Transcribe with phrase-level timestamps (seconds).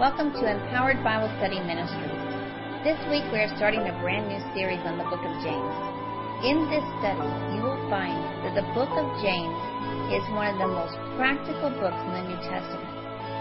[0.00, 2.24] Welcome to Empowered Bible Study Ministries.
[2.88, 5.76] This week we are starting a brand new series on the book of James.
[6.40, 9.60] In this study, you will find that the book of James
[10.08, 12.88] is one of the most practical books in the New Testament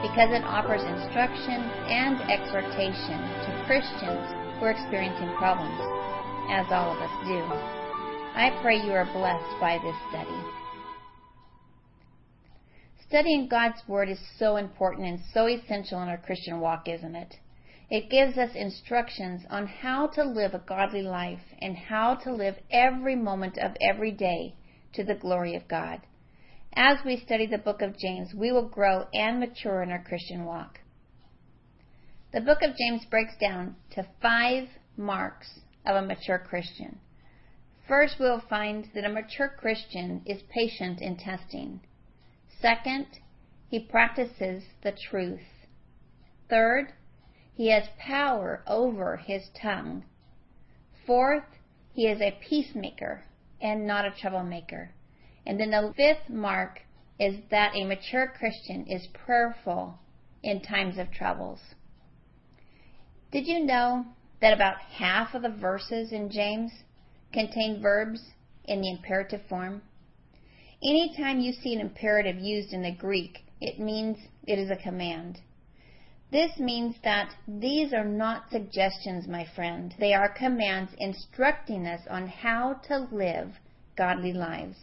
[0.04, 4.28] because it offers instruction and exhortation to Christians
[4.60, 5.80] who are experiencing problems,
[6.52, 7.40] as all of us do.
[8.36, 10.36] I pray you are blessed by this study.
[13.10, 17.38] Studying God's Word is so important and so essential in our Christian walk, isn't it?
[17.90, 22.54] It gives us instructions on how to live a godly life and how to live
[22.70, 24.54] every moment of every day
[24.94, 26.02] to the glory of God.
[26.76, 30.46] As we study the book of James, we will grow and mature in our Christian
[30.46, 30.80] walk.
[32.32, 34.68] The book of James breaks down to five
[34.98, 37.00] marks of a mature Christian.
[37.88, 41.82] First, we'll find that a mature Christian is patient in testing.
[42.62, 43.08] Second,
[43.70, 45.68] he practices the truth.
[46.50, 46.94] Third,
[47.54, 50.04] he has power over his tongue.
[51.06, 51.46] Fourth,
[51.94, 53.24] he is a peacemaker
[53.62, 54.92] and not a troublemaker.
[55.46, 56.82] And then the fifth mark
[57.20, 60.00] is that a mature Christian is prayerful
[60.42, 61.60] in times of troubles.
[63.32, 64.06] Did you know
[64.42, 66.72] that about half of the verses in James
[67.34, 68.22] contain verbs
[68.66, 69.82] in the imperative form?
[70.82, 75.42] Anytime you see an imperative used in the Greek, it means it is a command.
[76.32, 79.94] This means that these are not suggestions, my friend.
[80.00, 83.60] They are commands instructing us on how to live
[83.98, 84.78] godly lives.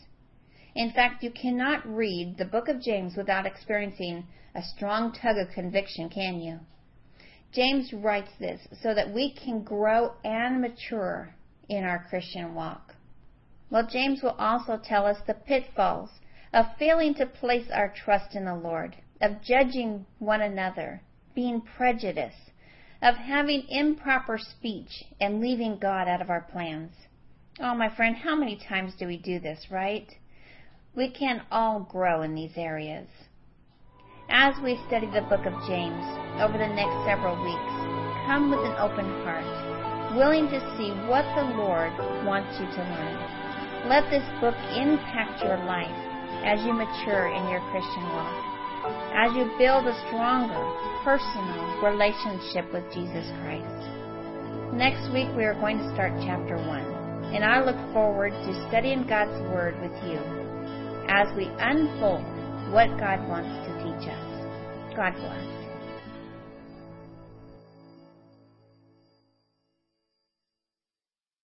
[0.75, 5.55] In fact, you cannot read the book of James without experiencing a strong tug of
[5.55, 6.61] conviction, can you?
[7.53, 11.35] James writes this so that we can grow and mature
[11.71, 12.96] in our Christian walk.
[13.71, 16.11] Well, James will also tell us the pitfalls
[16.53, 21.03] of failing to place our trust in the Lord, of judging one another,
[21.35, 22.53] being prejudiced,
[23.03, 26.93] of having improper speech, and leaving God out of our plans.
[27.61, 30.09] Oh, my friend, how many times do we do this, right?
[30.95, 33.09] We can all grow in these areas.
[34.29, 36.05] As we study the book of James
[36.41, 37.75] over the next several weeks,
[38.27, 41.93] come with an open heart, willing to see what the Lord
[42.25, 43.37] wants you to learn.
[43.87, 45.95] Let this book impact your life
[46.43, 48.35] as you mature in your Christian walk,
[49.15, 50.59] as you build a stronger
[51.07, 53.87] personal relationship with Jesus Christ.
[54.75, 59.07] Next week, we are going to start chapter 1, and I look forward to studying
[59.07, 60.19] God's Word with you
[61.07, 62.27] as we unfold
[62.75, 64.97] what God wants to teach us.
[64.99, 65.66] God bless.